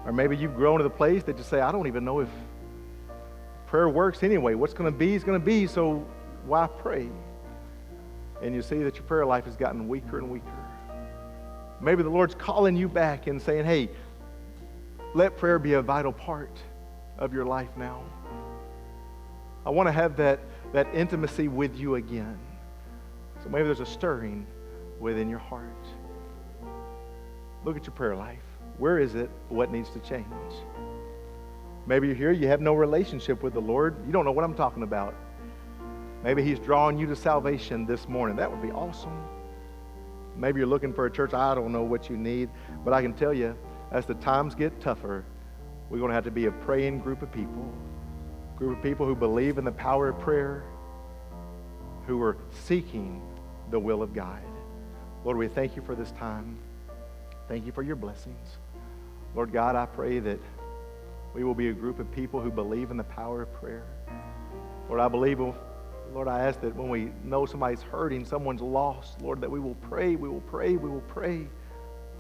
[0.05, 2.28] Or maybe you've grown to the place that you say, I don't even know if
[3.70, 4.54] prayer works anyway.
[4.54, 6.04] What's going to be is going to be, so
[6.44, 7.08] why pray?
[8.42, 10.50] And you see that your prayer life has gotten weaker and weaker.
[11.80, 13.88] Maybe the Lord's calling you back and saying, hey,
[15.14, 16.58] let prayer be a vital part
[17.16, 18.02] of your life now.
[19.64, 20.40] I want to have that,
[20.72, 22.38] that intimacy with you again.
[23.44, 24.48] So maybe there's a stirring
[24.98, 25.86] within your heart.
[27.64, 28.42] Look at your prayer life.
[28.78, 29.30] Where is it?
[29.48, 30.26] What needs to change?
[31.87, 33.97] Maybe you're here, you have no relationship with the Lord.
[34.07, 35.14] You don't know what I'm talking about.
[36.22, 38.37] Maybe He's drawing you to salvation this morning.
[38.37, 39.24] That would be awesome.
[40.37, 41.35] Maybe you're looking for a church.
[41.35, 42.51] I don't know what you need,
[42.85, 43.57] but I can tell you,
[43.91, 45.24] as the times get tougher,
[45.89, 47.72] we're going to have to be a praying group of people,
[48.55, 50.62] a group of people who believe in the power of prayer,
[52.07, 53.20] who are seeking
[53.70, 54.41] the will of God.
[55.24, 56.57] Lord, we thank you for this time.
[57.49, 58.57] Thank you for your blessings.
[59.35, 60.39] Lord God, I pray that
[61.35, 63.85] we will be a group of people who believe in the power of prayer.
[64.89, 65.55] Lord, I believe, oh,
[66.12, 69.76] Lord, I ask that when we know somebody's hurting, someone's lost, Lord, that we will
[69.76, 71.47] pray, we will pray, we will pray,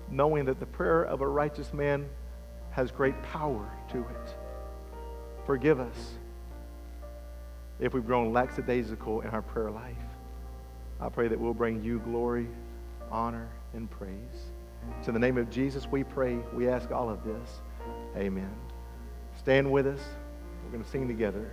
[0.08, 2.08] knowing that the prayer of a righteous man
[2.70, 4.36] has great power to it.
[5.44, 6.12] Forgive us
[7.80, 9.96] if we've grown lackadaisical in our prayer life.
[11.00, 12.46] I pray that we'll bring you glory,
[13.10, 14.52] honor, and praise.
[15.02, 17.60] So in the name of Jesus, we pray, we ask all of this.
[18.16, 18.50] Amen.
[19.40, 20.00] Stand with us.
[20.62, 21.50] We're going to sing together.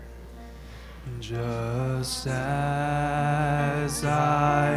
[1.21, 4.73] Just as I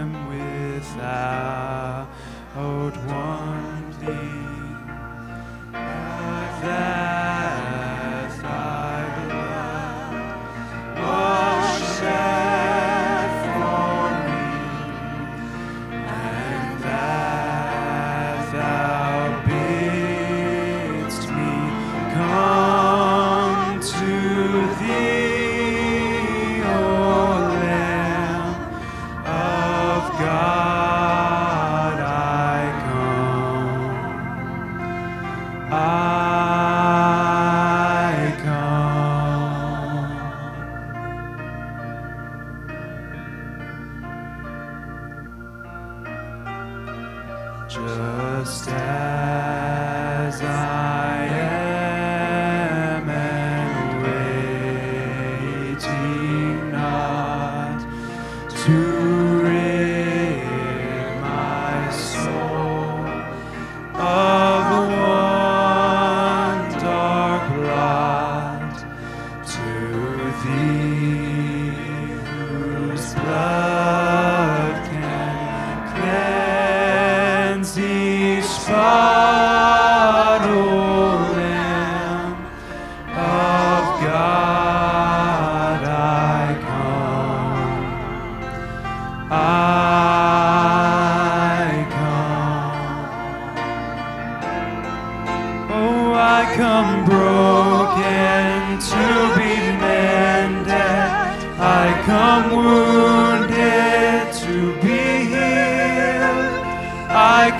[0.00, 0.26] am
[0.74, 2.08] without
[2.56, 4.16] one plea,
[6.62, 7.57] that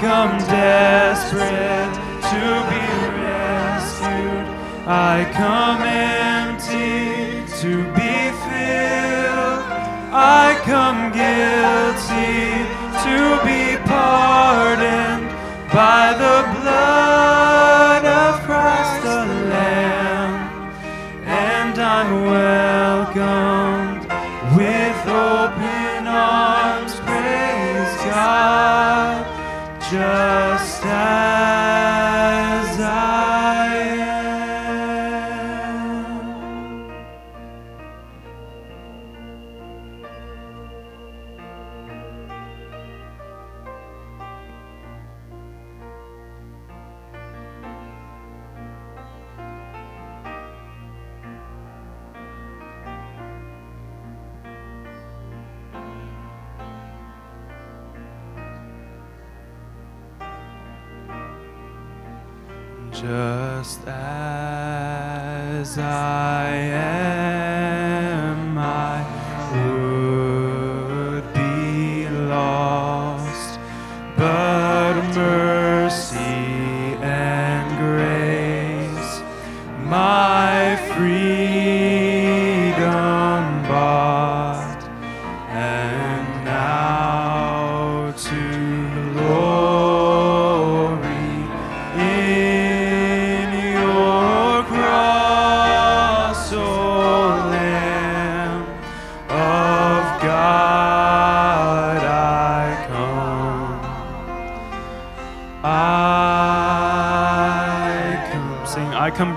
[0.09, 1.95] come desperate
[2.31, 2.87] to be
[3.21, 4.47] rescued.
[4.87, 5.88] I come.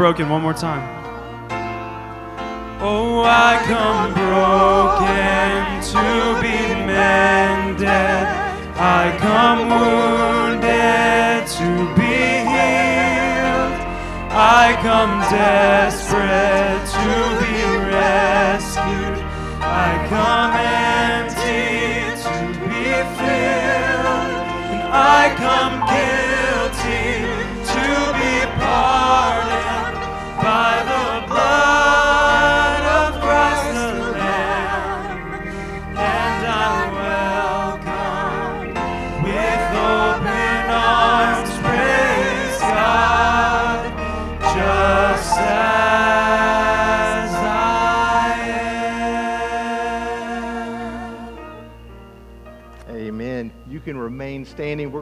[0.01, 1.00] Broken one more time.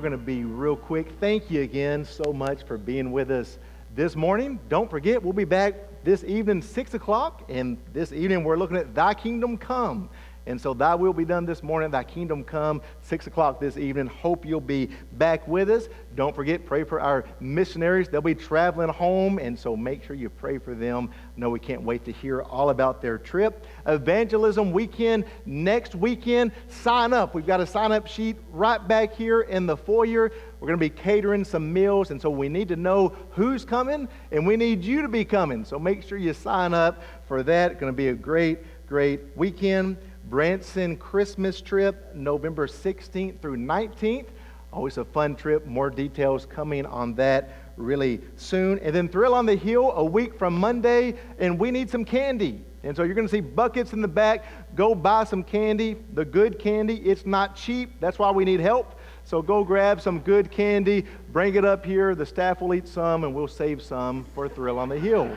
[0.09, 1.11] Going to be real quick.
[1.19, 3.59] Thank you again so much for being with us
[3.93, 4.59] this morning.
[4.67, 7.43] Don't forget, we'll be back this evening, 6 o'clock.
[7.47, 10.09] And this evening, we're looking at Thy Kingdom Come.
[10.49, 14.07] And so, Thy will be done this morning, Thy Kingdom Come, 6 o'clock this evening.
[14.07, 15.89] Hope you'll be back with us.
[16.15, 18.09] Don't forget, pray for our missionaries.
[18.09, 19.37] They'll be traveling home.
[19.37, 21.11] And so, make sure you pray for them.
[21.37, 23.63] No, we can't wait to hear all about their trip.
[23.85, 26.51] Evangelism weekend next weekend.
[26.67, 27.35] Sign up.
[27.35, 30.31] We've got a sign up sheet right back here in the foyer.
[30.59, 34.09] We're going to be catering some meals, and so we need to know who's coming,
[34.31, 35.63] and we need you to be coming.
[35.63, 37.73] So make sure you sign up for that.
[37.73, 39.97] It's going to be a great, great weekend.
[40.29, 44.27] Branson Christmas trip, November 16th through 19th.
[44.71, 45.65] Always a fun trip.
[45.65, 48.77] More details coming on that really soon.
[48.79, 52.63] And then Thrill on the Hill a week from Monday, and we need some candy.
[52.83, 54.45] And so you're going to see buckets in the back.
[54.75, 56.97] Go buy some candy, the good candy.
[56.97, 57.99] It's not cheap.
[57.99, 58.99] That's why we need help.
[59.25, 62.13] So go grab some good candy, bring it up here.
[62.13, 65.35] The staff will eat some, and we'll save some for Thrill on the Hill.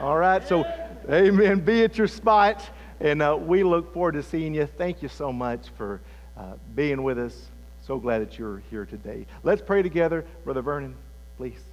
[0.00, 0.64] All right, so
[1.08, 1.60] amen.
[1.60, 2.68] Be at your spot,
[3.02, 4.66] and uh, we look forward to seeing you.
[4.66, 6.00] Thank you so much for
[6.36, 7.50] uh, being with us.
[7.82, 9.26] So glad that you're here today.
[9.42, 10.24] Let's pray together.
[10.44, 10.94] Brother Vernon,
[11.36, 11.71] please.